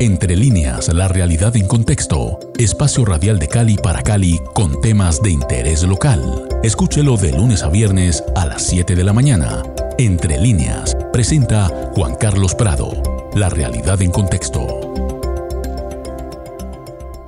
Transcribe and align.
Entre 0.00 0.36
líneas, 0.36 0.94
la 0.94 1.08
realidad 1.08 1.56
en 1.56 1.66
contexto. 1.66 2.38
Espacio 2.56 3.04
radial 3.04 3.40
de 3.40 3.48
Cali 3.48 3.76
para 3.76 4.00
Cali 4.00 4.38
con 4.54 4.80
temas 4.80 5.20
de 5.20 5.30
interés 5.30 5.82
local. 5.82 6.48
Escúchelo 6.62 7.16
de 7.16 7.32
lunes 7.32 7.64
a 7.64 7.68
viernes 7.68 8.22
a 8.36 8.46
las 8.46 8.62
7 8.62 8.94
de 8.94 9.02
la 9.02 9.12
mañana. 9.12 9.64
Entre 9.98 10.38
líneas, 10.38 10.96
presenta 11.12 11.90
Juan 11.96 12.14
Carlos 12.14 12.54
Prado. 12.54 13.02
La 13.34 13.48
realidad 13.48 14.00
en 14.00 14.12
contexto. 14.12 14.94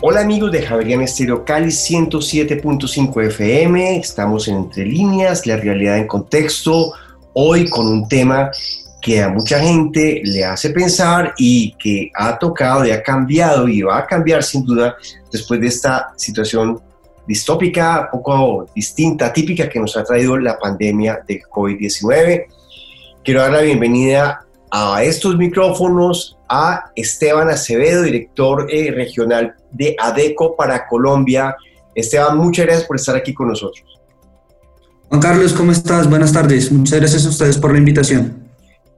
Hola 0.03 0.21
amigos 0.21 0.53
de 0.53 0.63
Javerian 0.63 1.03
Estéreo 1.03 1.45
Cali 1.45 1.71
107.5 1.73 3.27
FM. 3.27 3.97
Estamos 3.97 4.47
en 4.47 4.59
Entre 4.59 4.87
líneas, 4.87 5.45
la 5.45 5.57
realidad 5.57 5.99
en 5.99 6.07
contexto. 6.07 6.93
Hoy 7.33 7.69
con 7.69 7.89
un 7.89 8.07
tema 8.07 8.53
que 9.01 9.23
a 9.23 9.29
mucha 9.29 9.61
gente 9.61 10.21
le 10.25 10.45
hace 10.45 10.71
pensar 10.71 11.35
y 11.39 11.73
que 11.73 12.11
ha 12.15 12.39
tocado 12.39 12.85
y 12.85 12.91
ha 12.91 13.03
cambiado 13.03 13.67
y 13.69 13.83
va 13.83 13.99
a 13.99 14.07
cambiar 14.07 14.43
sin 14.43 14.65
duda 14.65 14.97
después 15.33 15.61
de 15.61 15.69
esta 15.69 16.13
situación 16.17 16.81
distópica, 17.27 18.09
poco 18.11 18.67
distinta, 18.75 19.33
típica 19.33 19.69
que 19.69 19.79
nos 19.79 19.97
ha 19.97 20.05
traído 20.05 20.37
la 20.37 20.59
pandemia 20.59 21.21
del 21.27 21.43
COVID-19. 21.43 22.47
Quiero 23.25 23.41
dar 23.41 23.53
la 23.53 23.61
bienvenida 23.61 24.47
a 24.71 25.03
estos 25.03 25.37
micrófonos 25.37 26.39
a 26.49 26.91
Esteban 26.97 27.49
Acevedo, 27.49 28.03
director 28.03 28.67
eh, 28.71 28.91
regional 28.91 29.55
de 29.71 29.97
ADECO 29.99 30.57
para 30.57 30.87
Colombia. 30.87 31.57
Esteban, 31.95 32.37
muchas 32.37 32.67
gracias 32.67 32.87
por 32.87 32.97
estar 32.97 33.17
aquí 33.17 33.33
con 33.33 33.49
nosotros. 33.49 33.85
Juan 35.09 35.21
Carlos, 35.21 35.53
¿cómo 35.53 35.73
estás? 35.73 36.09
Buenas 36.09 36.33
tardes. 36.33 36.71
Muchas 36.71 37.01
gracias 37.01 37.27
a 37.27 37.31
ustedes 37.31 37.59
por 37.59 37.73
la 37.73 37.79
invitación. 37.79 38.50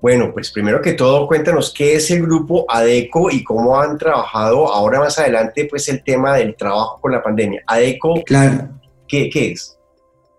Bueno, 0.02 0.32
pues 0.32 0.50
primero 0.50 0.82
que 0.82 0.94
todo, 0.94 1.28
cuéntanos 1.28 1.72
qué 1.72 1.94
es 1.94 2.10
el 2.10 2.22
grupo 2.22 2.66
ADECO 2.68 3.30
y 3.30 3.44
cómo 3.44 3.80
han 3.80 3.96
trabajado 3.96 4.66
ahora 4.66 4.98
más 4.98 5.16
adelante, 5.20 5.68
pues 5.70 5.88
el 5.88 6.02
tema 6.02 6.34
del 6.34 6.56
trabajo 6.56 6.98
con 7.00 7.12
la 7.12 7.22
pandemia. 7.22 7.62
ADECO, 7.64 8.24
claro. 8.26 8.68
¿qué, 9.06 9.30
qué 9.30 9.52
es? 9.52 9.78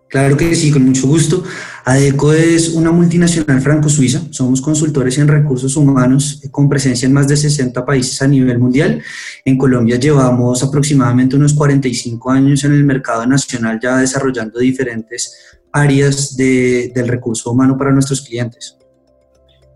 Claro 0.09 0.35
que 0.35 0.53
sí, 0.53 0.69
con 0.69 0.83
mucho 0.83 1.07
gusto. 1.07 1.45
ADECO 1.85 2.33
es 2.33 2.73
una 2.73 2.91
multinacional 2.91 3.61
franco-suiza. 3.61 4.23
Somos 4.31 4.59
consultores 4.61 5.17
en 5.17 5.29
recursos 5.29 5.77
humanos 5.77 6.41
con 6.51 6.67
presencia 6.67 7.05
en 7.05 7.13
más 7.13 7.29
de 7.29 7.37
60 7.37 7.85
países 7.85 8.21
a 8.21 8.27
nivel 8.27 8.59
mundial. 8.59 9.01
En 9.45 9.57
Colombia 9.57 9.95
llevamos 9.95 10.61
aproximadamente 10.61 11.37
unos 11.37 11.53
45 11.53 12.31
años 12.31 12.65
en 12.65 12.73
el 12.73 12.83
mercado 12.83 13.25
nacional 13.25 13.79
ya 13.81 13.95
desarrollando 13.95 14.59
diferentes 14.59 15.33
áreas 15.71 16.35
de, 16.35 16.91
del 16.93 17.07
recurso 17.07 17.51
humano 17.51 17.77
para 17.77 17.93
nuestros 17.93 18.21
clientes. 18.21 18.77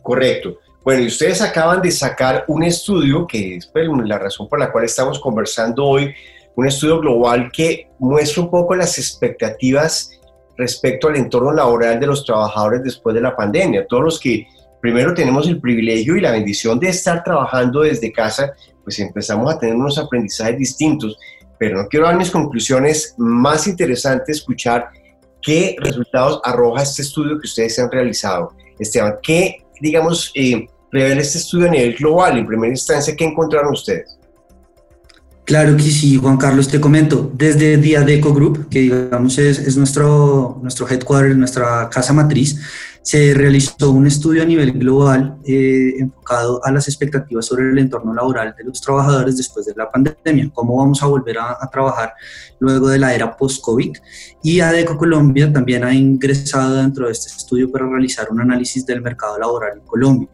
Correcto. 0.07 0.59
Bueno, 0.85 1.01
y 1.03 1.07
ustedes 1.07 1.41
acaban 1.41 1.81
de 1.81 1.91
sacar 1.91 2.45
un 2.47 2.63
estudio, 2.63 3.27
que 3.27 3.57
es 3.57 3.67
pues, 3.67 3.89
la 4.05 4.17
razón 4.17 4.47
por 4.47 4.57
la 4.57 4.71
cual 4.71 4.85
estamos 4.85 5.19
conversando 5.19 5.83
hoy, 5.83 6.13
un 6.55 6.65
estudio 6.65 7.01
global 7.01 7.51
que 7.51 7.89
muestra 7.99 8.43
un 8.43 8.49
poco 8.49 8.73
las 8.73 8.97
expectativas 8.97 10.11
respecto 10.55 11.09
al 11.09 11.17
entorno 11.17 11.51
laboral 11.51 11.99
de 11.99 12.07
los 12.07 12.23
trabajadores 12.23 12.83
después 12.83 13.13
de 13.15 13.19
la 13.19 13.35
pandemia. 13.35 13.85
Todos 13.85 14.01
los 14.01 14.17
que 14.17 14.47
primero 14.81 15.13
tenemos 15.13 15.45
el 15.49 15.59
privilegio 15.59 16.15
y 16.15 16.21
la 16.21 16.31
bendición 16.31 16.79
de 16.79 16.87
estar 16.87 17.21
trabajando 17.21 17.81
desde 17.81 18.09
casa, 18.13 18.53
pues 18.85 18.97
empezamos 18.99 19.53
a 19.53 19.59
tener 19.59 19.75
unos 19.75 19.97
aprendizajes 19.97 20.57
distintos. 20.57 21.19
Pero 21.59 21.83
no 21.83 21.89
quiero 21.89 22.05
dar 22.05 22.15
mis 22.15 22.31
conclusiones, 22.31 23.13
más 23.17 23.67
interesante 23.67 24.31
escuchar 24.31 24.87
qué 25.41 25.75
resultados 25.79 26.39
arroja 26.45 26.83
este 26.83 27.01
estudio 27.01 27.37
que 27.37 27.47
ustedes 27.47 27.77
han 27.77 27.91
realizado. 27.91 28.53
Esteban, 28.79 29.17
¿qué 29.21 29.66
digamos, 29.81 30.31
eh, 30.35 30.67
revela 30.91 31.21
este 31.21 31.37
estudio 31.37 31.67
a 31.67 31.71
nivel 31.71 31.95
global? 31.95 32.37
En 32.37 32.47
primera 32.47 32.71
instancia, 32.71 33.15
¿qué 33.15 33.25
encontraron 33.25 33.73
ustedes? 33.73 34.17
Claro 35.47 35.77
que 35.77 35.83
sí, 35.83 36.17
Juan 36.17 36.35
Carlos, 36.35 36.67
te 36.67 36.81
comento. 36.81 37.31
Desde 37.33 37.77
Diadeco 37.77 38.33
Group, 38.33 38.67
que 38.69 38.79
digamos 38.79 39.37
es, 39.37 39.59
es 39.59 39.77
nuestro, 39.77 40.59
nuestro 40.61 40.85
headquarter, 40.89 41.37
nuestra 41.37 41.89
casa 41.89 42.11
matriz, 42.11 42.59
se 43.07 43.33
realizó 43.33 43.91
un 43.91 44.05
estudio 44.05 44.43
a 44.43 44.45
nivel 44.45 44.73
global 44.73 45.37
eh, 45.45 45.93
enfocado 45.97 46.59
a 46.65 46.73
las 46.73 46.89
expectativas 46.89 47.45
sobre 47.45 47.69
el 47.69 47.77
entorno 47.77 48.13
laboral 48.13 48.53
de 48.57 48.65
los 48.65 48.81
trabajadores 48.81 49.37
después 49.37 49.65
de 49.65 49.73
la 49.77 49.89
pandemia, 49.89 50.51
cómo 50.53 50.75
vamos 50.75 51.01
a 51.01 51.05
volver 51.05 51.37
a, 51.37 51.55
a 51.57 51.69
trabajar 51.71 52.13
luego 52.59 52.89
de 52.89 52.99
la 52.99 53.13
era 53.13 53.37
post-COVID. 53.37 53.95
Y 54.43 54.59
ADECO 54.59 54.97
Colombia 54.97 55.53
también 55.53 55.85
ha 55.85 55.93
ingresado 55.93 56.75
dentro 56.75 57.05
de 57.05 57.13
este 57.13 57.29
estudio 57.29 57.71
para 57.71 57.87
realizar 57.87 58.27
un 58.29 58.41
análisis 58.41 58.85
del 58.85 59.01
mercado 59.01 59.39
laboral 59.39 59.77
en 59.79 59.85
Colombia. 59.85 60.29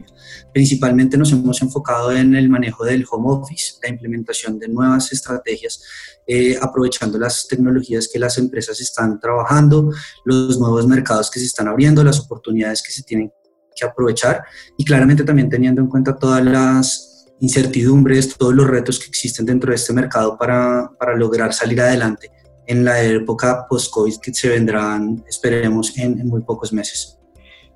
Principalmente 0.52 1.16
nos 1.16 1.32
hemos 1.32 1.60
enfocado 1.62 2.12
en 2.12 2.34
el 2.34 2.48
manejo 2.48 2.84
del 2.84 3.04
home 3.10 3.26
office, 3.28 3.74
la 3.82 3.88
implementación 3.88 4.58
de 4.58 4.68
nuevas 4.68 5.12
estrategias, 5.12 5.82
eh, 6.26 6.56
aprovechando 6.60 7.18
las 7.18 7.46
tecnologías 7.48 8.08
que 8.12 8.18
las 8.18 8.38
empresas 8.38 8.80
están 8.80 9.20
trabajando, 9.20 9.92
los 10.24 10.58
nuevos 10.58 10.86
mercados 10.86 11.30
que 11.30 11.40
se 11.40 11.46
están 11.46 11.68
abriendo, 11.68 12.02
las 12.02 12.20
oportunidades 12.20 12.82
que 12.82 12.92
se 12.92 13.02
tienen 13.02 13.32
que 13.76 13.84
aprovechar 13.84 14.44
y 14.78 14.84
claramente 14.84 15.24
también 15.24 15.48
teniendo 15.50 15.80
en 15.80 15.88
cuenta 15.88 16.16
todas 16.16 16.44
las 16.44 17.26
incertidumbres, 17.40 18.36
todos 18.36 18.54
los 18.54 18.66
retos 18.66 18.98
que 18.98 19.06
existen 19.06 19.44
dentro 19.44 19.70
de 19.70 19.76
este 19.76 19.92
mercado 19.92 20.38
para, 20.38 20.90
para 20.98 21.16
lograr 21.16 21.52
salir 21.52 21.80
adelante 21.80 22.30
en 22.66 22.84
la 22.84 23.02
época 23.02 23.66
post-COVID 23.68 24.16
que 24.22 24.32
se 24.32 24.48
vendrán, 24.48 25.22
esperemos, 25.28 25.96
en, 25.98 26.20
en 26.20 26.26
muy 26.26 26.42
pocos 26.42 26.72
meses. 26.72 27.18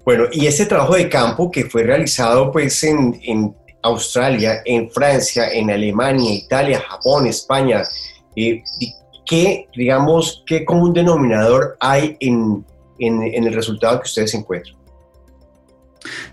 Bueno, 0.08 0.24
y 0.32 0.46
ese 0.46 0.64
trabajo 0.64 0.94
de 0.94 1.06
campo 1.06 1.50
que 1.50 1.66
fue 1.66 1.82
realizado 1.82 2.50
pues 2.50 2.82
en, 2.82 3.20
en 3.24 3.54
Australia, 3.82 4.62
en 4.64 4.90
Francia, 4.90 5.52
en 5.52 5.70
Alemania, 5.70 6.32
Italia, 6.32 6.80
Japón, 6.80 7.26
España, 7.26 7.82
eh, 8.34 8.64
¿qué, 9.26 9.68
digamos, 9.76 10.44
qué 10.46 10.64
común 10.64 10.94
denominador 10.94 11.76
hay 11.78 12.16
en, 12.20 12.64
en, 12.98 13.22
en, 13.22 13.46
el 13.48 13.52
resultado 13.52 14.00
que 14.00 14.06
ustedes 14.06 14.32
encuentran? 14.32 14.76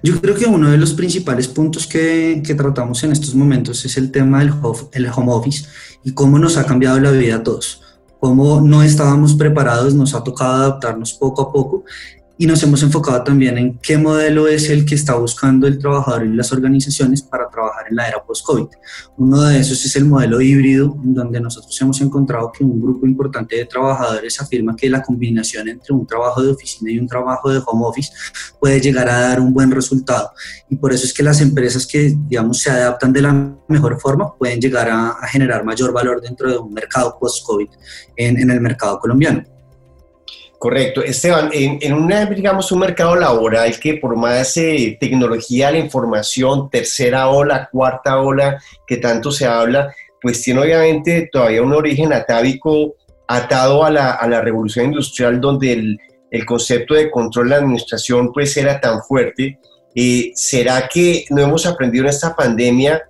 Yo 0.02 0.22
creo 0.22 0.36
que 0.36 0.46
uno 0.46 0.72
de 0.72 0.78
los 0.78 0.94
principales 0.94 1.50
puntos 1.50 1.86
que, 1.86 2.42
que 2.48 2.56
tratamos 2.56 3.04
en 3.04 3.12
estos 3.12 3.36
momentos 3.36 3.84
es 3.84 3.98
el 3.98 4.10
tema 4.10 4.40
del 4.40 4.54
el 4.94 5.10
home 5.14 5.34
office 5.34 5.68
y 6.02 6.14
cómo 6.14 6.40
nos 6.40 6.56
ha 6.56 6.66
cambiado 6.66 6.98
la 7.02 7.12
vida 7.12 7.36
a 7.36 7.44
todos 7.44 7.82
cómo 8.22 8.60
no 8.60 8.82
estábamos 8.82 9.36
preparados, 9.36 9.94
nos 9.94 10.16
ha 10.16 10.24
tocado 10.24 10.54
adaptarnos 10.56 11.14
poco 11.14 11.44
a 11.44 11.52
poco 11.52 11.84
y 12.38 12.48
nos 12.48 12.62
hemos 12.64 12.84
enfocado 12.84 13.24
también 13.24 13.58
en 13.58 13.78
qué 13.80 13.98
modelo 13.98 14.48
es 14.48 14.70
el 14.70 14.86
que 14.86 14.96
está 14.96 15.16
buscando 15.16 15.68
el 15.68 15.80
trabajador 15.80 16.26
y 16.26 16.34
las 16.34 16.52
organizaciones 16.52 17.22
para 17.22 17.50
trabajar 17.50 17.86
en 17.90 17.96
la 17.96 18.08
era 18.08 18.24
post-COVID. 18.24 18.68
Uno 19.18 19.42
de 19.44 19.60
esos 19.60 19.86
es 19.86 19.96
el 19.96 20.06
modelo 20.06 20.42
híbrido, 20.42 20.98
en 21.04 21.14
donde 21.14 21.40
nosotros 21.40 21.80
hemos 21.82 22.02
encontrado 22.02 22.52
que 22.52 22.64
un 22.64 22.82
grupo 22.82 23.06
importante 23.06 23.56
de 23.56 23.66
trabajadores 23.66 24.42
afirma 24.42 24.76
que 24.76 24.90
la 24.90 25.02
combinación 25.02 25.70
entre 25.70 25.94
un 25.94 26.06
trabajo 26.06 26.44
de 26.44 26.52
oficina 26.52 26.92
y 26.92 27.00
un 27.00 27.08
trabajo 27.08 27.50
de 27.50 27.62
home 27.66 27.86
office 27.86 28.12
puede 28.60 28.82
llegar 28.82 29.10
a 29.10 29.22
dar 29.22 29.40
un 29.40 29.54
buen 29.54 29.72
resultado. 29.72 30.32
Y 30.70 30.76
por 30.76 30.92
eso 30.92 31.06
es 31.06 31.14
que 31.14 31.24
las 31.24 31.40
empresas 31.40 31.88
que, 31.88 32.18
digamos, 32.28 32.60
se 32.60 32.70
adaptan 32.70 33.14
de 33.14 33.22
la 33.22 33.56
mejor 33.70 34.00
forma 34.00 34.36
pueden 34.36 34.60
llegar 34.60 34.90
a, 34.90 35.12
a 35.12 35.28
generar 35.28 35.64
mayor 35.64 35.94
valor 35.94 36.22
dentro 36.22 36.52
de 36.52 36.58
un 36.58 36.74
mercado 36.74 37.18
post-COVID 37.20 37.70
en, 38.18 38.38
en 38.40 38.52
el 38.52 38.60
mercado 38.60 39.00
colombiano. 39.00 39.55
Correcto. 40.66 41.04
Esteban, 41.04 41.52
en, 41.54 41.78
en 41.80 42.34
digamos, 42.34 42.72
un 42.72 42.80
mercado 42.80 43.16
laboral 43.16 43.80
que 43.80 43.98
por 43.98 44.16
más 44.16 44.58
eh, 44.58 44.98
tecnología, 45.00 45.70
la 45.70 45.78
información, 45.78 46.72
tercera 46.72 47.30
ola, 47.30 47.70
cuarta 47.72 48.20
ola, 48.20 48.60
que 48.88 48.98
tanto 48.98 49.32
se 49.32 49.46
habla, 49.46 49.94
pues 50.20 50.42
tiene 50.42 50.62
obviamente 50.62 51.30
todavía 51.32 51.62
un 51.62 51.72
origen 51.72 52.12
atávico 52.14 52.96
atado 53.28 53.86
a 53.86 53.92
la, 53.92 54.14
a 54.14 54.28
la 54.28 54.42
revolución 54.42 54.86
industrial 54.86 55.40
donde 55.40 55.72
el, 55.72 56.00
el, 56.32 56.46
concepto 56.48 56.96
de 56.96 57.12
control 57.12 57.50
de 57.50 57.50
la 57.52 57.58
administración 57.58 58.34
pues 58.34 58.58
era 58.58 58.82
tan 58.82 59.04
fuerte. 59.04 59.60
Eh, 59.94 60.32
¿Será 60.34 60.90
que 60.92 61.26
no 61.30 61.44
hemos 61.44 61.68
aprendido 61.68 62.06
en 62.06 62.10
esta 62.10 62.36
pandemia 62.36 63.04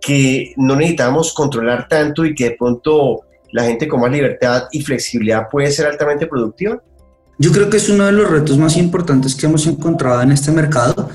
que 0.00 0.54
no 0.56 0.76
necesitamos 0.76 1.34
controlar 1.34 1.88
tanto 1.88 2.24
y 2.24 2.36
que 2.36 2.50
de 2.50 2.56
pronto 2.56 3.22
la 3.50 3.64
gente 3.64 3.88
con 3.88 4.00
más 4.00 4.12
libertad 4.12 4.68
y 4.70 4.80
flexibilidad 4.82 5.48
puede 5.50 5.72
ser 5.72 5.86
altamente 5.86 6.28
productiva? 6.28 6.80
Yo 7.40 7.52
creo 7.52 7.70
que 7.70 7.78
es 7.78 7.88
uno 7.88 8.04
de 8.04 8.12
los 8.12 8.28
retos 8.28 8.58
más 8.58 8.76
importantes 8.76 9.34
que 9.34 9.46
hemos 9.46 9.66
encontrado 9.66 10.20
en 10.20 10.30
este 10.30 10.52
mercado. 10.52 11.08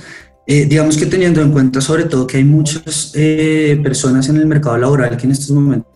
Eh, 0.47 0.65
digamos 0.65 0.97
que 0.97 1.05
teniendo 1.05 1.39
en 1.39 1.51
cuenta 1.51 1.81
sobre 1.81 2.05
todo 2.05 2.25
que 2.25 2.37
hay 2.37 2.43
muchas 2.43 3.11
eh, 3.13 3.79
personas 3.83 4.27
en 4.29 4.37
el 4.37 4.47
mercado 4.47 4.75
laboral 4.75 5.17
que 5.17 5.27
en 5.27 5.33
estos 5.33 5.51
momentos 5.51 5.87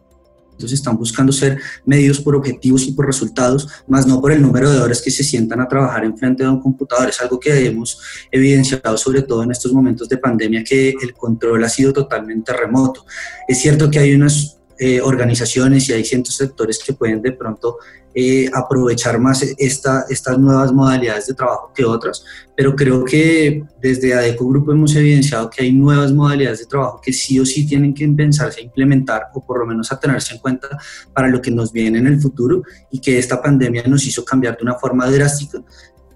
están 0.72 0.98
buscando 0.98 1.32
ser 1.32 1.58
medidos 1.84 2.20
por 2.20 2.36
objetivos 2.36 2.84
y 2.88 2.92
por 2.92 3.08
resultados, 3.08 3.68
más 3.88 4.06
no 4.06 4.22
por 4.22 4.32
el 4.32 4.40
número 4.40 4.70
de 4.70 4.78
horas 4.78 5.02
que 5.02 5.10
se 5.10 5.24
sientan 5.24 5.62
a 5.62 5.68
trabajar 5.68 6.06
en 6.06 6.16
frente 6.16 6.44
de 6.44 6.50
un 6.50 6.62
computador. 6.62 7.10
Es 7.10 7.20
algo 7.22 7.40
que 7.40 7.66
hemos 7.66 8.00
evidenciado 8.30 8.98
sobre 8.98 9.24
todo 9.24 9.42
en 9.42 9.50
estos 9.50 9.74
momentos 9.74 10.08
de 10.08 10.18
pandemia, 10.18 10.64
que 10.64 10.94
el 11.02 11.16
control 11.16 11.64
ha 11.64 11.70
sido 11.70 11.92
totalmente 11.92 12.54
remoto. 12.54 13.04
Es 13.48 13.60
cierto 13.60 13.90
que 13.90 13.98
hay 13.98 14.14
unas 14.14 14.59
eh, 14.80 15.02
organizaciones 15.02 15.90
y 15.90 15.94
hay 15.94 16.06
ciertos 16.06 16.38
sectores 16.38 16.80
que 16.82 16.94
pueden 16.94 17.22
de 17.22 17.34
pronto 17.34 17.80
eh, 18.16 18.50
aprovechar 18.54 19.20
más 19.20 19.44
esta, 19.58 20.06
estas 20.10 20.40
nuevas 20.40 20.72
modalidades 20.72 21.28
de 21.28 21.34
trabajo 21.34 21.72
que 21.76 21.84
otras, 21.84 22.24
pero 22.56 22.76
creo 22.76 23.04
que 23.04 23.64
desde 23.82 24.14
ADECO 24.14 24.48
Grupo 24.48 24.72
hemos 24.72 24.96
evidenciado 24.96 25.50
que 25.50 25.64
hay 25.64 25.74
nuevas 25.74 26.14
modalidades 26.14 26.60
de 26.60 26.66
trabajo 26.66 27.02
que 27.04 27.14
sí 27.14 27.40
o 27.40 27.46
sí 27.46 27.68
tienen 27.68 27.94
que 27.94 28.06
empezarse 28.06 28.62
a 28.62 28.64
implementar 28.64 29.24
o 29.34 29.46
por 29.46 29.60
lo 29.60 29.66
menos 29.66 29.92
a 29.92 30.00
tenerse 30.00 30.34
en 30.34 30.40
cuenta 30.40 30.70
para 31.14 31.28
lo 31.28 31.42
que 31.42 31.52
nos 31.52 31.72
viene 31.72 32.00
en 32.00 32.08
el 32.08 32.20
futuro 32.20 32.64
y 32.90 33.00
que 33.00 33.20
esta 33.20 33.42
pandemia 33.42 33.84
nos 33.86 34.08
hizo 34.08 34.24
cambiar 34.24 34.58
de 34.58 34.64
una 34.64 34.76
forma 34.76 35.12
drástica, 35.12 35.62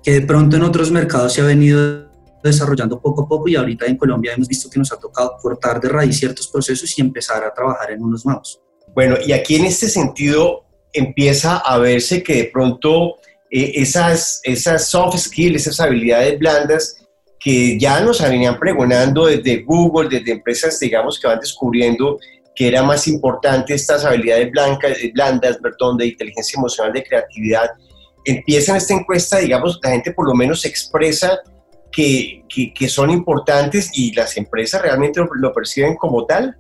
que 0.02 0.14
de 0.14 0.22
pronto 0.22 0.56
en 0.56 0.64
otros 0.64 0.90
mercados 0.90 1.34
se 1.34 1.42
ha 1.42 1.46
venido 1.46 2.03
desarrollando 2.50 3.00
poco 3.00 3.24
a 3.24 3.28
poco 3.28 3.48
y 3.48 3.56
ahorita 3.56 3.86
en 3.86 3.98
Colombia 3.98 4.34
hemos 4.34 4.48
visto 4.48 4.70
que 4.70 4.80
nos 4.80 4.92
ha 4.92 5.00
tocado 5.00 5.38
cortar 5.42 5.80
de 5.80 5.90
raíz 5.90 6.20
ciertos 6.20 6.48
procesos 6.48 6.98
y 6.98 7.02
empezar 7.02 7.44
a 7.44 7.54
trabajar 7.54 7.92
en 7.92 8.04
unos 8.04 8.26
nuevos. 8.26 8.62
Bueno, 8.94 9.18
y 9.26 9.32
aquí 9.32 9.56
en 9.56 9.66
este 9.66 9.90
sentido 9.90 10.66
empieza 10.92 11.58
a 11.58 11.78
verse 11.80 12.22
que 12.22 12.36
de 12.36 12.44
pronto 12.46 13.16
eh, 13.50 13.72
esas, 13.76 14.40
esas 14.44 14.90
soft 14.90 15.18
skills, 15.18 15.62
esas 15.62 15.80
habilidades 15.80 16.38
blandas 16.38 16.98
que 17.40 17.78
ya 17.78 18.00
nos 18.00 18.22
venían 18.22 18.58
pregonando 18.58 19.26
desde 19.26 19.64
Google, 19.64 20.10
desde 20.10 20.32
empresas, 20.32 20.80
digamos, 20.80 21.20
que 21.20 21.28
van 21.28 21.40
descubriendo 21.40 22.18
que 22.56 22.68
era 22.68 22.84
más 22.84 23.08
importante 23.08 23.74
estas 23.74 24.06
habilidades 24.06 24.52
blancas, 24.52 24.98
blandas, 25.14 25.58
perdón, 25.58 25.98
de 25.98 26.08
inteligencia 26.08 26.58
emocional, 26.58 26.94
de 26.94 27.04
creatividad, 27.04 27.70
empieza 28.26 28.72
en 28.72 28.78
esta 28.78 28.94
encuesta, 28.94 29.40
digamos, 29.40 29.80
la 29.84 29.90
gente 29.90 30.12
por 30.14 30.28
lo 30.28 30.36
menos 30.36 30.64
expresa 30.66 31.40
que, 31.94 32.44
que, 32.74 32.90
son 32.90 33.10
importantes 33.12 33.92
y 33.94 34.14
las 34.14 34.36
empresas 34.36 34.82
realmente 34.82 35.22
lo, 35.36 35.54
perciben 35.54 35.96
como 35.96 36.26
tal? 36.26 36.58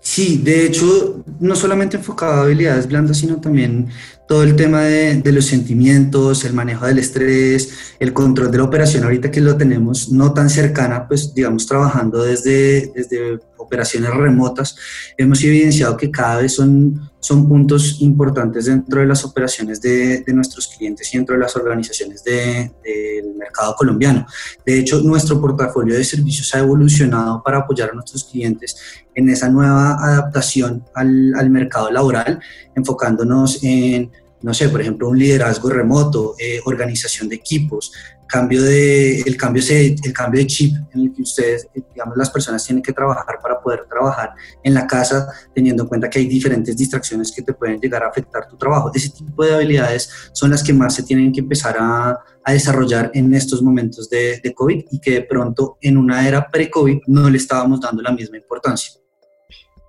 Sí, 0.00 0.40
de 0.42 0.64
hecho, 0.64 1.22
no 1.40 1.54
solamente 1.54 1.96
enfocado 1.96 2.34
a 2.34 2.42
habilidades 2.44 2.86
blandas, 2.86 3.18
sino 3.18 3.40
también 3.40 3.88
todo 4.26 4.44
el 4.44 4.56
tema 4.56 4.82
de, 4.82 5.16
de, 5.16 5.32
los 5.32 5.46
sentimientos, 5.46 6.44
el 6.44 6.54
manejo 6.54 6.86
del 6.86 6.98
estrés, 6.98 7.94
el 7.98 8.12
control 8.12 8.50
de 8.50 8.58
la 8.58 8.64
operación, 8.64 9.04
ahorita 9.04 9.30
que 9.30 9.40
lo 9.40 9.56
tenemos 9.56 10.10
no 10.10 10.32
tan 10.32 10.48
cercana, 10.48 11.06
pues 11.08 11.34
digamos, 11.34 11.66
trabajando 11.66 12.22
desde, 12.22 12.92
desde 12.94 13.40
operaciones 13.58 14.10
remotas, 14.10 14.76
hemos 15.16 15.42
evidenciado 15.44 15.96
que 15.96 16.10
cada 16.10 16.40
vez 16.40 16.54
son, 16.54 17.10
son 17.20 17.48
puntos 17.48 18.00
importantes 18.00 18.66
dentro 18.66 19.00
de 19.00 19.06
las 19.06 19.24
operaciones 19.24 19.80
de, 19.80 20.20
de 20.20 20.32
nuestros 20.32 20.68
clientes 20.68 21.12
y 21.12 21.18
dentro 21.18 21.34
de 21.34 21.42
las 21.42 21.54
organizaciones 21.56 22.24
del 22.24 23.34
mercado 23.36 23.74
colombiano. 23.76 24.26
De 24.64 24.78
hecho, 24.78 25.00
nuestro 25.00 25.40
portafolio 25.40 25.96
de 25.96 26.04
servicios 26.04 26.54
ha 26.54 26.60
evolucionado 26.60 27.42
para 27.42 27.58
apoyar 27.58 27.90
a 27.90 27.94
nuestros 27.94 28.24
clientes 28.24 28.76
en 29.14 29.28
esa 29.28 29.48
nueva 29.48 29.96
adaptación 30.00 30.84
al, 30.94 31.34
al 31.34 31.50
mercado 31.50 31.90
laboral, 31.90 32.40
enfocándonos 32.74 33.62
en 33.62 34.10
no 34.42 34.54
sé, 34.54 34.68
por 34.68 34.80
ejemplo, 34.80 35.08
un 35.08 35.18
liderazgo 35.18 35.68
remoto, 35.70 36.34
eh, 36.38 36.60
organización 36.64 37.28
de 37.28 37.36
equipos, 37.36 37.92
cambio 38.28 38.62
de, 38.62 39.20
el, 39.20 39.36
cambio, 39.36 39.62
el 39.68 40.12
cambio 40.12 40.40
de 40.40 40.46
chip 40.46 40.76
en 40.92 41.00
el 41.00 41.12
que 41.12 41.22
ustedes, 41.22 41.66
eh, 41.74 41.80
digamos, 41.92 42.16
las 42.16 42.30
personas 42.30 42.64
tienen 42.64 42.82
que 42.82 42.92
trabajar 42.92 43.38
para 43.42 43.60
poder 43.60 43.86
trabajar 43.88 44.34
en 44.62 44.74
la 44.74 44.86
casa, 44.86 45.26
teniendo 45.54 45.84
en 45.84 45.88
cuenta 45.88 46.10
que 46.10 46.20
hay 46.20 46.26
diferentes 46.26 46.76
distracciones 46.76 47.32
que 47.32 47.42
te 47.42 47.54
pueden 47.54 47.80
llegar 47.80 48.04
a 48.04 48.08
afectar 48.08 48.46
tu 48.46 48.56
trabajo. 48.56 48.92
Ese 48.94 49.10
tipo 49.10 49.44
de 49.44 49.54
habilidades 49.54 50.10
son 50.32 50.50
las 50.50 50.62
que 50.62 50.72
más 50.72 50.94
se 50.94 51.02
tienen 51.02 51.32
que 51.32 51.40
empezar 51.40 51.76
a, 51.78 52.18
desarrollar 52.48 53.10
en 53.12 53.34
estos 53.34 53.60
momentos 53.60 54.08
de, 54.08 54.40
de 54.42 54.54
COVID 54.54 54.86
y 54.90 55.00
que 55.00 55.10
de 55.10 55.20
pronto 55.20 55.76
en 55.82 55.98
una 55.98 56.26
era 56.26 56.50
pre-COVID 56.50 57.00
no 57.06 57.28
le 57.28 57.36
estábamos 57.36 57.78
dando 57.78 58.00
la 58.00 58.10
misma 58.10 58.38
importancia. 58.38 58.90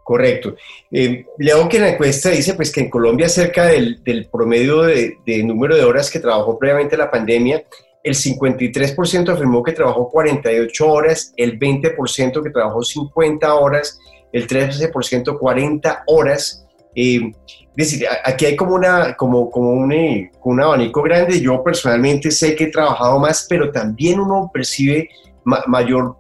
Correcto. 0.10 0.56
Eh, 0.90 1.24
que 1.70 1.80
la 1.80 1.90
encuesta 1.90 2.32
dice 2.32 2.56
pues, 2.56 2.72
que 2.72 2.80
en 2.80 2.90
Colombia 2.90 3.30
cerca 3.30 3.68
del, 3.68 4.02
promedio 4.32 4.82
de, 4.82 5.44
número 5.44 5.76
de 5.76 5.84
horas 5.84 6.10
que 6.10 6.20
trabajó 6.20 6.58
previamente 6.58 6.98
la 6.98 7.12
pandemia, 7.12 7.64
el 8.04 8.16
53% 8.16 9.30
afirmó 9.30 9.62
que 9.62 9.74
trabajó 9.74 10.10
48 10.10 10.92
horas, 10.92 11.32
el 11.38 11.60
20% 11.60 12.42
que 12.42 12.50
trabajó 12.50 12.82
50 12.82 13.54
horas, 13.54 14.00
el 14.34 14.48
13% 14.48 15.38
40 15.38 16.04
horas. 16.08 16.66
Eh, 16.96 17.32
es 17.78 17.92
decir, 17.92 18.08
aquí 18.26 18.48
hay 18.48 18.56
como, 18.56 18.74
una, 18.74 19.16
como, 19.16 19.52
como 19.52 19.74
un, 19.74 19.92
eh, 19.92 20.32
un, 20.44 20.60
abanico 20.60 21.04
grande. 21.04 21.40
Yo 21.40 21.64
personalmente 21.64 22.32
sé 22.32 22.56
que 22.56 22.64
he 22.64 22.72
trabajado 22.72 23.20
más, 23.20 23.46
pero 23.48 23.72
también 23.72 24.20
uno 24.20 24.50
percibe 24.52 25.08
mayor 25.44 26.16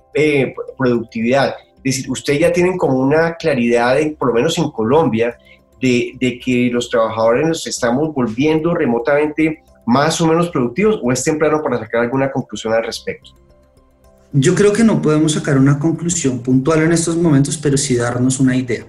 productividad. 0.77 1.55
Es 1.89 1.97
decir, 1.97 2.11
ustedes 2.11 2.39
ya 2.39 2.53
tienen 2.53 2.77
como 2.77 2.99
una 2.99 3.35
claridad, 3.35 3.97
por 4.17 4.29
lo 4.29 4.33
menos 4.35 4.57
en 4.57 4.69
Colombia, 4.71 5.37
de, 5.81 6.13
de, 6.19 6.39
que 6.39 6.69
los 6.71 6.89
trabajadores 6.89 7.47
nos 7.47 7.67
estamos 7.67 8.13
volviendo 8.13 8.73
remotamente 8.73 9.63
más 9.85 10.21
o 10.21 10.27
menos 10.27 10.49
productivos 10.49 10.99
o 11.01 11.11
es 11.11 11.23
temprano 11.23 11.63
para 11.63 11.79
sacar 11.79 12.01
alguna 12.01 12.31
conclusión 12.31 12.73
al 12.73 12.83
respecto? 12.83 13.31
Yo 14.31 14.53
creo 14.53 14.71
que 14.71 14.83
no 14.83 15.01
podemos 15.01 15.31
sacar 15.31 15.57
una 15.57 15.79
conclusión 15.79 16.39
puntual 16.39 16.83
en 16.83 16.91
estos 16.91 17.17
momentos, 17.17 17.57
pero 17.57 17.75
sí 17.75 17.95
darnos 17.95 18.39
una 18.39 18.55
idea. 18.55 18.85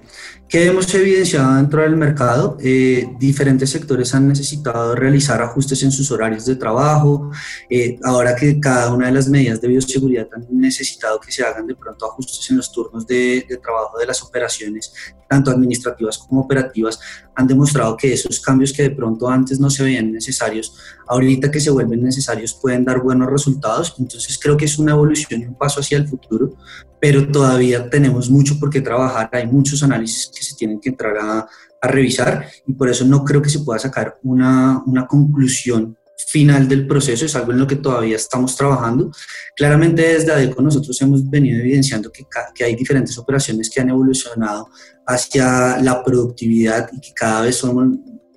¿Qué 0.51 0.67
hemos 0.67 0.93
evidenciado 0.97 1.55
dentro 1.55 1.81
del 1.83 1.95
mercado? 1.95 2.57
Eh, 2.61 3.07
diferentes 3.21 3.71
sectores 3.71 4.13
han 4.17 4.27
necesitado 4.27 4.97
realizar 4.97 5.41
ajustes 5.41 5.81
en 5.85 5.93
sus 5.93 6.11
horarios 6.11 6.45
de 6.45 6.57
trabajo. 6.57 7.31
Eh, 7.69 8.01
ahora 8.03 8.35
que 8.35 8.59
cada 8.59 8.93
una 8.93 9.07
de 9.07 9.13
las 9.13 9.29
medidas 9.29 9.61
de 9.61 9.69
bioseguridad 9.69 10.27
han 10.35 10.49
necesitado 10.51 11.21
que 11.21 11.31
se 11.31 11.45
hagan 11.45 11.69
de 11.69 11.77
pronto 11.77 12.05
ajustes 12.05 12.51
en 12.51 12.57
los 12.57 12.73
turnos 12.73 13.07
de 13.07 13.47
trabajo 13.63 13.97
de 13.97 14.07
las 14.07 14.25
operaciones, 14.25 14.93
tanto 15.29 15.53
administrativas 15.53 16.19
como 16.19 16.41
operativas, 16.41 16.99
han 17.35 17.47
demostrado 17.47 17.97
que 17.97 18.13
esos 18.13 18.41
cambios 18.41 18.73
que 18.73 18.83
de 18.83 18.91
pronto 18.91 19.29
antes 19.29 19.61
no 19.61 19.71
se 19.71 19.83
veían 19.83 20.13
necesarios, 20.13 20.75
ahorita 21.07 21.51
que 21.51 21.61
se 21.61 21.71
vuelven 21.71 22.03
necesarios 22.03 22.55
pueden 22.61 22.85
dar 22.85 23.01
buenos 23.01 23.31
resultados. 23.31 23.95
Entonces 23.99 24.39
creo 24.39 24.57
que 24.57 24.65
es 24.65 24.79
una 24.79 24.93
evolución 24.93 25.41
y 25.41 25.47
un 25.47 25.55
paso 25.55 25.81
hacia 25.81 25.99
el 25.99 26.09
futuro, 26.09 26.55
pero 27.01 27.27
todavía 27.31 27.89
tenemos 27.89 28.31
mucho 28.31 28.59
por 28.59 28.71
qué 28.71 28.81
trabajar, 28.81 29.31
hay 29.33 29.47
muchos 29.47 29.83
análisis 29.83 30.31
que 30.35 30.43
se 30.43 30.55
tienen 30.55 30.81
que 30.81 30.91
entrar 30.91 31.17
a, 31.19 31.49
a 31.81 31.89
revisar 31.89 32.47
y 32.67 32.75
por 32.75 32.89
eso 32.89 33.05
no 33.05 33.25
creo 33.25 33.41
que 33.41 33.49
se 33.49 33.61
pueda 33.61 33.79
sacar 33.79 34.19
una, 34.23 34.83
una 34.87 35.07
conclusión 35.07 35.97
final 36.29 36.69
del 36.69 36.87
proceso, 36.87 37.27
es 37.27 37.37
algo 37.37 37.53
en 37.53 37.59
lo 37.59 37.67
que 37.67 37.77
todavía 37.77 38.17
estamos 38.17 38.57
trabajando. 38.57 39.11
Claramente 39.57 40.03
desde 40.03 40.33
ADECO 40.33 40.63
nosotros 40.63 41.01
hemos 41.03 41.29
venido 41.29 41.61
evidenciando 41.61 42.11
que, 42.11 42.25
que, 42.55 42.65
hay 42.65 42.75
diferentes 42.75 43.17
operaciones 43.19 43.71
que 43.71 43.81
han 43.81 43.91
evolucionado 43.91 44.69
hacia 45.07 45.79
la 45.79 46.03
productividad 46.05 46.89
y 46.93 47.01
que 47.01 47.13
cada 47.15 47.43
vez 47.43 47.57
somos 47.57 47.89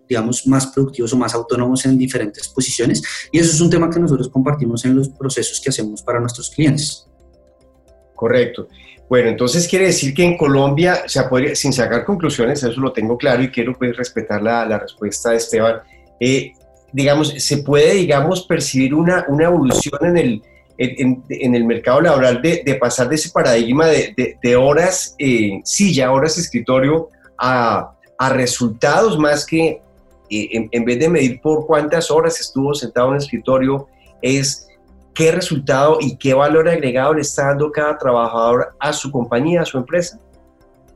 digamos, 0.07 0.45
más 0.45 0.67
productivos 0.67 1.11
o 1.13 1.17
más 1.17 1.33
autónomos 1.33 1.85
en 1.85 1.97
diferentes 1.97 2.47
posiciones. 2.47 3.01
Y 3.31 3.39
eso 3.39 3.51
es 3.51 3.61
un 3.61 3.69
tema 3.69 3.89
que 3.89 3.99
nosotros 3.99 4.29
compartimos 4.29 4.85
en 4.85 4.95
los 4.95 5.09
procesos 5.09 5.59
que 5.59 5.69
hacemos 5.69 6.03
para 6.03 6.19
nuestros 6.19 6.49
clientes. 6.49 7.07
Correcto. 8.15 8.67
Bueno, 9.09 9.29
entonces 9.29 9.67
quiere 9.67 9.87
decir 9.87 10.13
que 10.13 10.23
en 10.23 10.37
Colombia, 10.37 11.03
o 11.05 11.09
sea, 11.09 11.29
podría, 11.29 11.55
sin 11.55 11.73
sacar 11.73 12.05
conclusiones, 12.05 12.63
eso 12.63 12.79
lo 12.79 12.93
tengo 12.93 13.17
claro 13.17 13.43
y 13.43 13.49
quiero 13.49 13.73
pues, 13.77 13.95
respetar 13.95 14.41
la, 14.41 14.65
la 14.65 14.79
respuesta 14.79 15.31
de 15.31 15.37
Esteban, 15.37 15.81
eh, 16.19 16.53
digamos, 16.93 17.33
se 17.43 17.57
puede, 17.57 17.95
digamos, 17.95 18.45
percibir 18.45 18.93
una, 18.93 19.25
una 19.27 19.45
evolución 19.45 19.99
en 20.05 20.17
el, 20.17 20.41
en, 20.77 21.55
el 21.55 21.65
mercado 21.65 22.01
laboral 22.01 22.41
de, 22.41 22.77
pasar 22.79 23.09
de 23.09 23.15
ese 23.15 23.31
paradigma 23.31 23.87
de, 23.87 24.55
horas 24.55 25.15
eh, 25.19 25.59
silla, 25.63 26.11
horas 26.11 26.37
escritorio, 26.37 27.09
a, 27.37 27.91
a 28.17 28.29
resultados 28.29 29.17
más 29.17 29.45
que 29.45 29.81
eh, 30.29 30.49
en, 30.51 30.69
en, 30.71 30.85
vez 30.85 30.99
de 30.99 31.09
medir 31.09 31.41
por 31.41 31.65
cuántas 31.65 32.09
horas 32.11 32.39
estuvo 32.39 32.73
sentado 32.75 33.11
en 33.11 33.17
escritorio, 33.17 33.87
es 34.21 34.67
qué 35.13 35.31
resultado 35.31 35.97
y 35.99 36.15
qué 36.17 36.33
valor 36.33 36.69
agregado 36.69 37.13
le 37.13 37.21
está 37.21 37.47
dando 37.47 37.71
cada 37.71 37.97
trabajador 37.97 38.75
a 38.79 38.93
su 38.93 39.11
compañía, 39.11 39.61
a 39.61 39.65
su 39.65 39.77
empresa. 39.77 40.19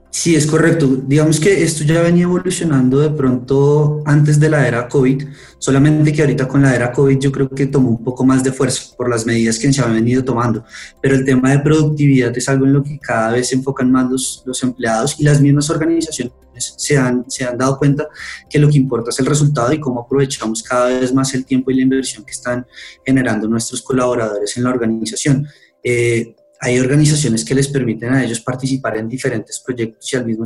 Sí, 0.10 0.36
es 0.36 0.48
correcto. 0.48 0.88
Digamos 1.06 1.40
que 1.40 1.64
esto 1.64 1.84
ya 1.84 2.02
venía 2.02 2.24
evolucionando 2.24 3.00
de 3.00 3.10
pronto 3.10 4.02
antes 4.06 4.40
de 4.40 4.50
la 4.50 4.68
era 4.68 4.88
COVID, 4.88 5.24
solamente 5.60 6.12
que 6.12 6.22
ahorita 6.22 6.48
con 6.48 6.62
la 6.62 6.76
era 6.76 6.92
COVID 6.92 7.20
yo 7.20 7.32
creo 7.32 7.50
que 7.50 7.68
tomó 7.68 7.90
un 7.90 8.04
poco 8.04 8.26
más 8.26 8.44
de 8.44 8.52
fuerza 8.52 8.96
por 8.96 9.10
las 9.10 9.26
medidas 9.26 9.60
que 9.60 9.72
se 9.72 9.82
han 9.82 9.94
venido 9.94 10.24
tomando. 10.24 10.64
Pero 11.02 11.16
el 11.16 11.26
tema 11.26 11.52
de 11.52 11.60
productividad 11.60 12.36
es 12.36 12.50
algo 12.50 12.66
en 12.66 12.74
lo 12.74 12.84
que 12.84 12.98
cada 13.00 13.34
vez 13.34 13.50
se 13.50 13.56
enfocan 13.56 13.92
más 13.92 14.10
los, 14.10 14.44
los 14.46 14.64
empleados 14.64 15.20
y 15.20 15.24
las 15.24 15.40
mismas 15.42 15.70
organizaciones 15.70 16.34
se 16.60 16.98
han, 16.98 17.30
se 17.30 17.46
han 17.46 17.58
dado 17.58 17.78
cuenta 17.78 18.08
que 18.50 18.60
lo 18.60 18.70
que 18.70 18.78
importa 18.78 19.10
es 19.10 19.20
el 19.20 19.26
resultado 19.26 19.72
y 19.74 19.80
cómo 19.80 20.02
aprovechamos 20.02 20.64
cada 20.64 20.88
vez 20.88 21.14
más 21.14 21.34
el 21.34 21.46
tiempo 21.46 21.72
y 21.72 21.76
la 21.76 21.82
inversión 21.84 22.26
que 22.26 22.32
están 22.32 22.66
generando 23.06 23.48
nuestros 23.48 23.82
colaboradores 23.82 24.58
en 24.58 24.64
la 24.64 24.70
organización. 24.70 25.48
Eh, 25.84 26.36
hay 26.60 26.80
organizaciones 26.80 27.46
que 27.46 27.56
les 27.56 27.68
permiten 27.68 28.14
a 28.14 28.24
ellos 28.24 28.40
participar 28.40 28.98
en 28.98 29.08
diferentes 29.08 29.60
proyectos 29.60 30.12
y 30.12 30.16
al 30.16 30.26
mismo, 30.26 30.46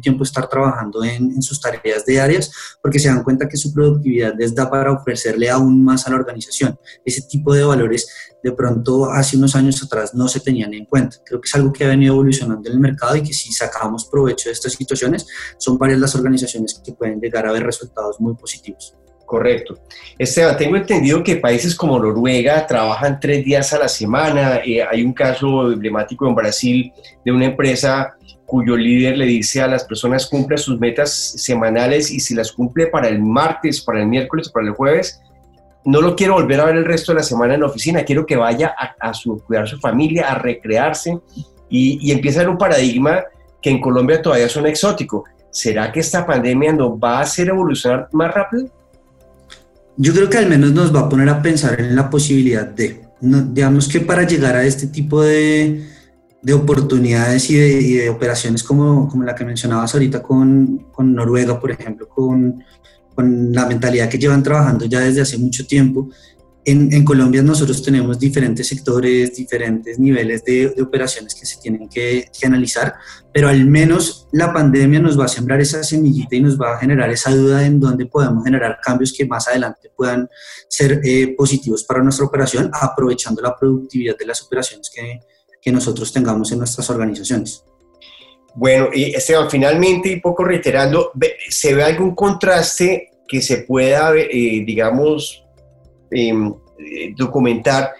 tiempo 0.00 0.24
estar 0.24 0.48
trabajando 0.48 1.02
en, 1.02 1.30
en, 1.30 1.42
sus 1.42 1.60
tareas 1.60 2.04
diarias 2.04 2.50
porque 2.82 2.98
se 2.98 3.08
dan 3.08 3.22
cuenta 3.22 3.48
que 3.48 3.56
su 3.56 3.72
productividad 3.72 4.34
les 4.38 4.54
da 4.54 4.70
para 4.70 4.92
ofrecerle 4.92 5.50
aún 5.50 5.82
más 5.82 6.06
a 6.06 6.10
la 6.10 6.16
organización. 6.16 6.78
Ese 7.04 7.22
tipo 7.22 7.54
de 7.54 7.64
valores 7.64 8.06
de 8.42 8.52
pronto 8.52 9.10
hace 9.10 9.36
unos 9.36 9.54
años 9.54 9.82
atrás 9.82 10.14
no 10.14 10.28
se 10.28 10.40
tenían 10.40 10.72
en 10.74 10.86
cuenta. 10.86 11.16
Creo 11.24 11.40
que 11.40 11.46
es 11.46 11.54
algo 11.54 11.72
que 11.72 11.84
ha 11.84 11.88
venido 11.88 12.14
evolucionando 12.14 12.68
en 12.68 12.74
el 12.74 12.80
mercado 12.80 13.16
y 13.16 13.22
que 13.22 13.32
si 13.32 13.52
sacamos 13.52 14.06
provecho 14.06 14.48
de 14.48 14.52
estas 14.52 14.72
situaciones, 14.72 15.26
son 15.58 15.78
varias 15.78 16.00
las 16.00 16.14
organizaciones 16.14 16.80
que 16.84 16.92
pueden 16.92 17.20
llegar 17.20 17.46
a 17.46 17.52
ver 17.52 17.64
resultados 17.64 18.20
muy 18.20 18.34
positivos. 18.34 18.94
Correcto. 19.30 19.78
Esteban, 20.18 20.56
tengo 20.56 20.74
entendido 20.74 21.22
que 21.22 21.36
países 21.36 21.76
como 21.76 22.00
Noruega 22.00 22.66
trabajan 22.66 23.20
tres 23.20 23.44
días 23.44 23.72
a 23.72 23.78
la 23.78 23.86
semana. 23.86 24.56
Eh, 24.64 24.82
hay 24.82 25.04
un 25.04 25.12
caso 25.12 25.70
emblemático 25.70 26.26
en 26.26 26.34
Brasil 26.34 26.92
de 27.24 27.30
una 27.30 27.44
empresa 27.44 28.16
cuyo 28.44 28.76
líder 28.76 29.16
le 29.16 29.26
dice 29.26 29.62
a 29.62 29.68
las 29.68 29.84
personas 29.84 30.26
cumple 30.26 30.58
sus 30.58 30.80
metas 30.80 31.12
semanales 31.12 32.10
y 32.10 32.18
si 32.18 32.34
las 32.34 32.50
cumple 32.50 32.88
para 32.88 33.06
el 33.06 33.22
martes, 33.22 33.80
para 33.82 34.00
el 34.00 34.08
miércoles 34.08 34.48
para 34.48 34.66
el 34.66 34.72
jueves, 34.72 35.22
no 35.84 36.00
lo 36.00 36.16
quiero 36.16 36.34
volver 36.34 36.58
a 36.58 36.64
ver 36.64 36.78
el 36.78 36.84
resto 36.84 37.12
de 37.12 37.18
la 37.18 37.22
semana 37.22 37.54
en 37.54 37.60
la 37.60 37.66
oficina, 37.66 38.02
quiero 38.02 38.26
que 38.26 38.34
vaya 38.34 38.74
a, 38.98 39.14
su, 39.14 39.40
cuidar 39.46 39.62
a 39.62 39.68
su 39.68 39.78
familia, 39.78 40.28
a 40.28 40.34
recrearse 40.40 41.16
y, 41.68 42.00
y 42.02 42.10
empieza 42.10 42.42
a 42.42 42.50
un 42.50 42.58
paradigma 42.58 43.22
que 43.62 43.70
en 43.70 43.80
Colombia 43.80 44.20
todavía 44.20 44.46
es 44.46 44.56
un 44.56 44.66
exótico. 44.66 45.22
¿Será 45.50 45.92
que 45.92 46.00
esta 46.00 46.26
pandemia 46.26 46.72
nos 46.72 46.94
va 46.94 47.18
a 47.18 47.20
hacer 47.20 47.48
evolucionar 47.48 48.08
más 48.10 48.34
rápido? 48.34 48.79
Yo 50.02 50.14
creo 50.14 50.30
que 50.30 50.38
al 50.38 50.48
menos 50.48 50.72
nos 50.72 50.94
va 50.96 51.00
a 51.00 51.08
poner 51.10 51.28
a 51.28 51.42
pensar 51.42 51.78
en 51.78 51.94
la 51.94 52.08
posibilidad 52.08 52.66
de, 52.66 53.02
digamos 53.20 53.86
que 53.86 54.00
para 54.00 54.26
llegar 54.26 54.56
a 54.56 54.64
este 54.64 54.86
tipo 54.86 55.20
de, 55.20 55.84
de 56.40 56.52
oportunidades 56.54 57.50
y 57.50 57.56
de, 57.96 58.08
operaciones 58.08 58.62
como, 58.62 59.06
como, 59.08 59.24
la 59.24 59.34
que 59.34 59.44
mencionabas 59.44 59.92
ahorita 59.92 60.22
con, 60.22 60.86
con 60.90 61.14
Noruega, 61.14 61.60
por 61.60 61.70
ejemplo, 61.70 62.08
con, 62.08 62.64
con, 63.14 63.52
la 63.52 63.66
mentalidad 63.66 64.08
que 64.08 64.16
llevan 64.16 64.42
trabajando 64.42 64.86
ya 64.86 65.00
desde 65.00 65.20
hace 65.20 65.36
mucho 65.36 65.66
tiempo, 65.66 66.08
en, 66.64 67.04
Colombia 67.04 67.42
nosotros 67.42 67.82
tenemos 67.82 68.18
diferentes 68.18 68.68
sectores, 68.68 69.34
diferentes 69.34 69.98
niveles 69.98 70.44
de, 70.44 70.74
operaciones 70.82 71.34
que 71.34 71.46
se 71.46 71.58
tienen 71.58 71.88
que, 71.88 72.30
analizar, 72.44 72.94
pero 73.32 73.48
al 73.48 73.64
menos 73.66 74.28
la 74.32 74.52
pandemia 74.52 75.00
nos 75.00 75.18
va 75.18 75.24
a 75.24 75.28
sembrar 75.28 75.60
esa 75.60 75.82
semillita 75.82 76.36
y 76.36 76.40
nos 76.40 76.60
va 76.60 76.74
a 76.74 76.78
generar 76.78 77.10
esa 77.10 77.34
duda 77.34 77.64
en 77.64 77.80
dónde 77.80 78.06
podemos 78.06 78.44
generar 78.44 78.78
cambios 78.82 79.12
que 79.12 79.24
más 79.24 79.48
adelante 79.48 79.90
puedan 79.96 80.28
ser 80.68 81.00
eh, 81.04 81.34
positivos 81.36 81.84
para 81.84 82.02
nuestra 82.02 82.26
operación, 82.26 82.70
aprovechando 82.72 83.40
la 83.42 83.56
productividad 83.56 84.16
de 84.18 84.26
las 84.26 84.42
operaciones 84.42 84.90
que, 84.90 85.20
que 85.60 85.72
nosotros 85.72 86.12
tengamos 86.12 86.52
en 86.52 86.58
nuestras 86.58 86.88
organizaciones. 86.90 87.64
Bueno, 88.54 88.88
y 88.92 89.14
Esteban, 89.14 89.48
finalmente, 89.50 90.12
un 90.12 90.20
poco 90.20 90.44
reiterando, 90.44 91.12
¿se 91.48 91.74
ve 91.74 91.84
algún 91.84 92.14
contraste 92.14 93.10
que 93.28 93.40
se 93.40 93.58
pueda, 93.58 94.12
eh, 94.16 94.64
digamos, 94.66 95.44
eh, 96.10 97.14
documentar 97.16 97.92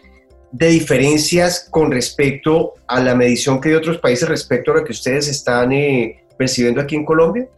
de 0.52 0.68
diferencias 0.68 1.68
con 1.70 1.90
respecto 1.90 2.74
a 2.86 3.00
la 3.00 3.14
medición 3.14 3.60
que 3.60 3.70
hay 3.70 3.74
otros 3.74 3.98
países 3.98 4.28
respecto 4.28 4.72
a 4.72 4.76
lo 4.76 4.84
que 4.84 4.92
ustedes 4.92 5.28
están 5.28 5.72
eh, 5.72 6.24
percibiendo 6.36 6.80
aquí 6.80 6.96
en 6.96 7.04
Colombia? 7.04 7.48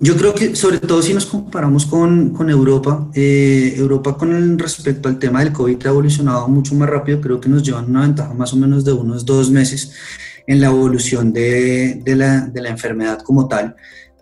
Yo 0.00 0.16
creo 0.16 0.32
que 0.32 0.54
sobre 0.54 0.78
todo 0.78 1.02
si 1.02 1.12
nos 1.12 1.26
comparamos 1.26 1.84
con, 1.84 2.30
con 2.30 2.48
Europa, 2.48 3.08
eh, 3.14 3.74
Europa 3.76 4.16
con 4.16 4.56
respecto 4.56 5.08
al 5.08 5.18
tema 5.18 5.40
del 5.40 5.52
COVID 5.52 5.86
ha 5.86 5.88
evolucionado 5.88 6.46
mucho 6.46 6.76
más 6.76 6.88
rápido, 6.88 7.20
creo 7.20 7.40
que 7.40 7.48
nos 7.48 7.64
llevan 7.64 7.90
una 7.90 8.02
ventaja 8.02 8.32
más 8.32 8.52
o 8.52 8.56
menos 8.56 8.84
de 8.84 8.92
unos 8.92 9.24
dos 9.24 9.50
meses 9.50 9.92
en 10.46 10.60
la 10.60 10.68
evolución 10.68 11.32
de, 11.32 12.00
de, 12.04 12.14
la, 12.14 12.42
de 12.42 12.62
la 12.62 12.68
enfermedad 12.68 13.20
como 13.22 13.48
tal. 13.48 13.74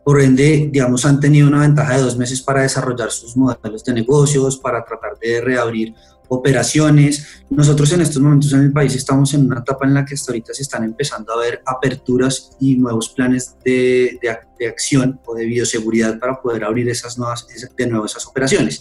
Por 0.06 0.20
ende, 0.20 0.68
digamos, 0.70 1.04
han 1.04 1.18
tenido 1.18 1.48
una 1.48 1.62
ventaja 1.62 1.96
de 1.96 2.02
dos 2.02 2.16
meses 2.16 2.40
para 2.40 2.62
desarrollar 2.62 3.10
sus 3.10 3.36
modelos 3.36 3.82
de 3.82 3.92
negocios, 3.92 4.56
para 4.56 4.84
tratar 4.84 5.18
de 5.20 5.40
reabrir 5.40 5.94
operaciones. 6.28 7.42
Nosotros 7.50 7.90
en 7.90 8.02
estos 8.02 8.22
momentos 8.22 8.52
en 8.52 8.60
el 8.60 8.72
país 8.72 8.94
estamos 8.94 9.34
en 9.34 9.46
una 9.46 9.58
etapa 9.58 9.84
en 9.84 9.94
la 9.94 10.04
que 10.04 10.14
hasta 10.14 10.30
ahorita 10.30 10.54
se 10.54 10.62
están 10.62 10.84
empezando 10.84 11.32
a 11.32 11.38
ver 11.38 11.60
aperturas 11.66 12.52
y 12.60 12.76
nuevos 12.76 13.08
planes 13.08 13.56
de, 13.64 14.16
de, 14.22 14.68
acción 14.68 15.18
o 15.26 15.34
de 15.34 15.44
bioseguridad 15.44 16.20
para 16.20 16.40
poder 16.40 16.62
abrir 16.62 16.88
esas 16.88 17.18
nuevas, 17.18 17.44
de 17.76 17.86
nuevo 17.88 18.06
esas 18.06 18.25
operaciones. 18.28 18.80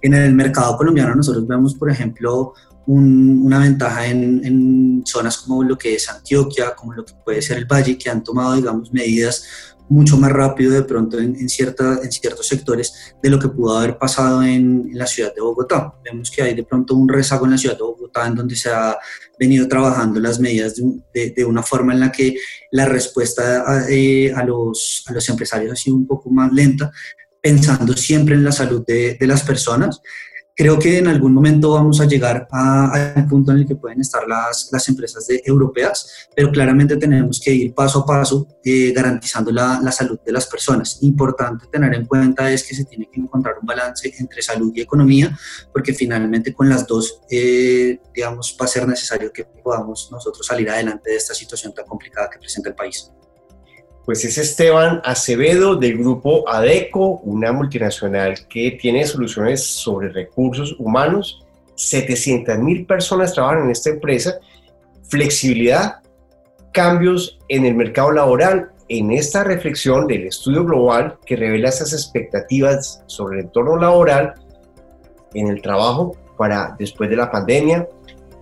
En 0.00 0.14
el 0.14 0.32
mercado 0.36 0.76
colombiano 0.76 1.16
nosotros 1.16 1.48
vemos, 1.48 1.74
por 1.74 1.90
ejemplo, 1.90 2.54
una 2.86 3.58
ventaja 3.58 4.06
en, 4.06 4.44
en, 4.44 5.02
zonas 5.04 5.38
como 5.38 5.64
lo 5.64 5.76
que 5.76 5.96
es 5.96 6.08
Antioquia, 6.08 6.76
como 6.76 6.92
lo 6.92 7.04
que 7.04 7.14
puede 7.24 7.42
ser 7.42 7.58
el 7.58 7.66
Valle, 7.66 7.98
que 7.98 8.08
han 8.08 8.22
tomado, 8.22 8.54
digamos, 8.54 8.92
medidas 8.92 9.44
mucho 9.90 10.16
más 10.16 10.30
rápido 10.30 10.72
de 10.72 10.84
pronto 10.84 11.18
en, 11.18 11.34
en, 11.36 11.48
cierta, 11.48 11.98
en 12.02 12.10
ciertos 12.12 12.46
sectores 12.46 13.14
de 13.20 13.28
lo 13.28 13.38
que 13.38 13.48
pudo 13.48 13.76
haber 13.76 13.98
pasado 13.98 14.42
en, 14.42 14.88
la 14.92 15.06
ciudad 15.06 15.34
de 15.34 15.40
Bogotá. 15.40 15.94
Vemos 16.04 16.30
que 16.30 16.42
hay 16.42 16.54
de 16.54 16.62
pronto 16.62 16.94
un 16.94 17.08
rezago 17.08 17.44
en 17.44 17.50
la 17.52 17.58
ciudad 17.58 17.76
de 17.76 17.82
Bogotá 17.82 18.26
en 18.26 18.36
donde 18.36 18.54
se 18.54 18.70
ha 18.70 18.96
venido 19.38 19.66
trabajando 19.66 20.20
las 20.20 20.38
medidas 20.38 20.80
de, 21.12 21.30
de, 21.30 21.44
una 21.44 21.62
forma 21.62 21.92
en 21.92 22.00
la 22.00 22.12
que 22.12 22.36
la 22.70 22.86
respuesta 22.86 23.64
a, 23.66 23.90
eh, 23.90 24.32
a, 24.32 24.44
los, 24.44 25.04
a 25.06 25.12
los 25.12 25.28
empresarios 25.28 25.72
ha 25.72 25.76
sido 25.76 25.96
un 25.96 26.06
poco 26.06 26.30
más 26.30 26.52
lenta, 26.52 26.92
pensando 27.42 27.94
siempre 27.96 28.36
en 28.36 28.44
la 28.44 28.52
salud 28.52 28.84
de, 28.86 29.16
de 29.18 29.26
las 29.26 29.42
personas 29.42 30.00
Creo 30.60 30.78
que 30.78 30.98
en 30.98 31.08
algún 31.08 31.32
momento 31.32 31.70
vamos 31.70 32.02
a 32.02 32.04
llegar 32.04 32.46
al 32.50 33.26
punto 33.26 33.50
en 33.50 33.60
el 33.60 33.66
que 33.66 33.76
pueden 33.76 34.02
estar 34.02 34.28
las, 34.28 34.68
las 34.70 34.86
empresas 34.90 35.26
de, 35.26 35.42
europeas, 35.42 36.28
pero 36.36 36.50
claramente 36.50 36.98
tenemos 36.98 37.40
que 37.40 37.50
ir 37.50 37.72
paso 37.72 38.00
a 38.00 38.04
paso 38.04 38.46
eh, 38.62 38.92
garantizando 38.92 39.50
la, 39.52 39.80
la, 39.82 39.90
salud 39.90 40.20
de 40.22 40.32
las 40.32 40.46
personas. 40.46 40.98
Importante 41.00 41.64
tener 41.72 41.94
en 41.94 42.04
cuenta 42.04 42.52
es 42.52 42.62
que 42.62 42.74
se 42.74 42.84
tiene 42.84 43.08
que 43.10 43.20
encontrar 43.20 43.54
un 43.58 43.66
balance 43.66 44.12
entre 44.18 44.42
salud 44.42 44.70
y 44.74 44.82
economía, 44.82 45.34
porque 45.72 45.94
finalmente 45.94 46.52
con 46.52 46.68
las 46.68 46.86
dos, 46.86 47.22
eh, 47.30 47.98
digamos, 48.14 48.54
va 48.60 48.66
a 48.66 48.68
ser 48.68 48.86
necesario 48.86 49.32
que 49.32 49.46
podamos 49.64 50.10
nosotros 50.12 50.46
salir 50.46 50.68
adelante 50.68 51.08
de 51.08 51.16
esta 51.16 51.32
situación 51.32 51.72
tan 51.72 51.86
complicada 51.86 52.28
que 52.28 52.38
presenta 52.38 52.68
el 52.68 52.74
país 52.74 53.10
pues 54.04 54.24
es 54.24 54.38
Esteban 54.38 55.00
Acevedo 55.04 55.76
del 55.76 55.98
grupo 55.98 56.48
ADECO, 56.48 57.20
una 57.24 57.52
multinacional 57.52 58.46
que 58.48 58.72
tiene 58.72 59.06
soluciones 59.06 59.64
sobre 59.64 60.08
recursos 60.08 60.74
humanos. 60.78 61.44
700 61.76 62.58
mil 62.58 62.86
personas 62.86 63.32
trabajan 63.34 63.64
en 63.64 63.70
esta 63.70 63.90
empresa. 63.90 64.38
Flexibilidad, 65.08 65.96
cambios 66.72 67.38
en 67.48 67.64
el 67.66 67.74
mercado 67.74 68.10
laboral. 68.10 68.70
En 68.88 69.12
esta 69.12 69.44
reflexión 69.44 70.08
del 70.08 70.26
estudio 70.26 70.64
global 70.64 71.16
que 71.24 71.36
revela 71.36 71.68
esas 71.68 71.92
expectativas 71.92 73.04
sobre 73.06 73.38
el 73.38 73.44
entorno 73.46 73.76
laboral 73.76 74.34
en 75.34 75.46
el 75.46 75.62
trabajo 75.62 76.16
para 76.36 76.74
después 76.78 77.08
de 77.08 77.16
la 77.16 77.30
pandemia. 77.30 77.86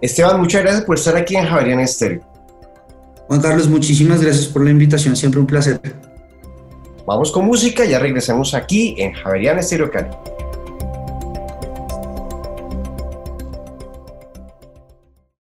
Esteban, 0.00 0.40
muchas 0.40 0.62
gracias 0.62 0.84
por 0.84 0.96
estar 0.96 1.16
aquí 1.16 1.36
en 1.36 1.44
Javerian 1.44 1.80
Estéreo. 1.80 2.22
Juan 3.28 3.42
Carlos, 3.42 3.68
muchísimas 3.68 4.22
gracias 4.22 4.46
por 4.46 4.64
la 4.64 4.70
invitación, 4.70 5.14
siempre 5.14 5.38
un 5.38 5.46
placer. 5.46 5.78
Vamos 7.06 7.30
con 7.30 7.44
música, 7.44 7.84
ya 7.84 7.98
regresamos 7.98 8.54
aquí 8.54 8.94
en 8.96 9.12
Javerian 9.12 9.58
Estéreo 9.58 9.90
Cali. 9.90 10.08